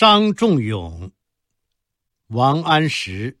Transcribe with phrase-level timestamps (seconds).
[0.00, 1.10] 商仲永，
[2.28, 3.36] 王安石。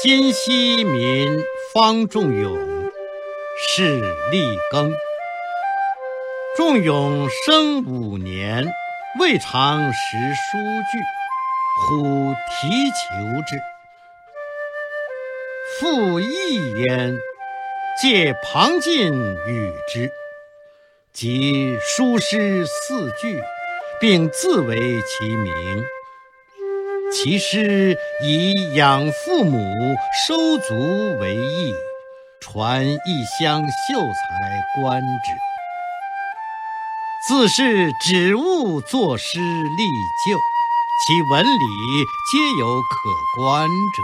[0.00, 2.56] 今夕民方仲永，
[3.58, 4.92] 是立耕。
[6.56, 8.64] 仲永生五年，
[9.18, 10.58] 未尝识书
[10.92, 10.98] 具，
[11.88, 13.60] 忽啼求之。
[15.80, 17.18] 父义焉，
[18.00, 19.12] 借旁近
[19.48, 20.12] 与之。
[21.14, 23.40] 即书诗四句，
[24.00, 25.52] 并自为其名。
[27.12, 30.74] 其诗以养父母、收族
[31.20, 31.72] 为意，
[32.40, 35.30] 传异乡秀才观之。
[37.28, 39.84] 自是指物作诗立
[40.26, 40.36] 就，
[41.06, 44.02] 其文理皆有可观者。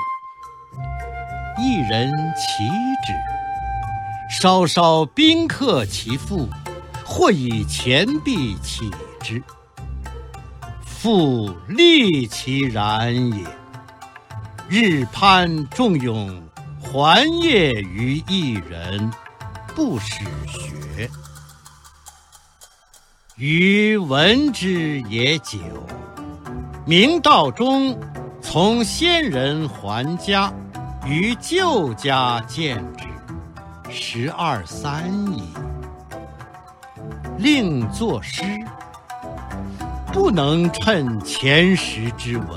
[1.60, 2.68] 一人其
[3.04, 6.48] 止，稍稍宾客其父。
[7.12, 8.88] 或以钱币起
[9.20, 9.42] 之，
[10.86, 13.44] 复立其然也。
[14.68, 16.40] 日攀仲永，
[16.80, 19.10] 还业于一人，
[19.74, 21.10] 不使学。
[23.34, 25.58] 余闻之也久。
[26.86, 27.98] 明道中，
[28.40, 30.52] 从先人还家，
[31.04, 33.04] 于旧家见之，
[33.90, 35.52] 十二三矣。
[37.40, 38.42] 令作诗，
[40.12, 42.48] 不能称前时之文。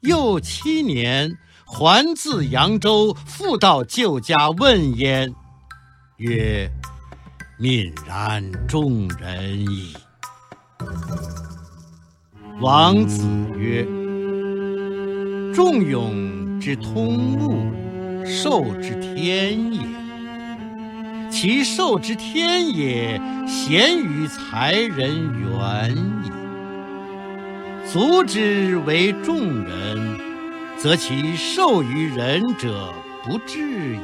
[0.00, 5.34] 又七年，还自扬州，复到旧家问焉，
[6.18, 6.70] 曰
[7.58, 9.96] ：“泯然众人矣。”
[12.60, 13.84] 王子曰
[15.54, 17.72] ：“仲永之通物，
[18.26, 19.80] 受之天也。”
[21.30, 26.30] 其受之天也，贤于才人远矣。
[27.90, 30.18] 足之为众人，
[30.76, 32.92] 则其受于人者
[33.24, 34.00] 不至也。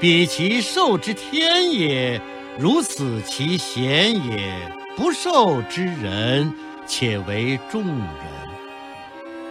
[0.00, 2.20] 彼其受之天也，
[2.58, 4.54] 如此其贤也，
[4.96, 6.52] 不受之人，
[6.86, 7.96] 且为众人。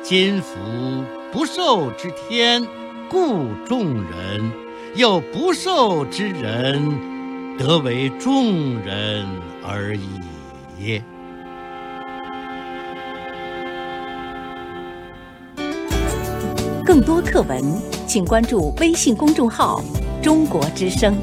[0.03, 0.57] 今夫
[1.31, 2.65] 不受之天，
[3.09, 4.51] 故众人。
[4.93, 9.25] 又不受之人，得为众人
[9.63, 11.01] 而已。
[16.83, 17.63] 更多课文，
[18.05, 19.81] 请关注微信公众号
[20.21, 21.15] “中国之声”。